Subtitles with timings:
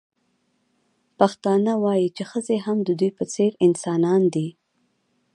[1.17, 4.47] پښتانه وايي چې ښځې هم د دوی په څېر انسانان دي.